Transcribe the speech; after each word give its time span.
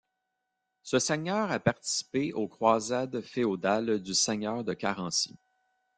Ce 0.81 0.97
seigneur 0.97 1.51
a 1.51 1.59
participé 1.59 2.33
aux 2.33 2.47
croisades 2.47 3.21
féodales 3.21 4.01
du 4.01 4.15
seigneur 4.15 4.63
de 4.63 4.73
Carency. 4.73 5.37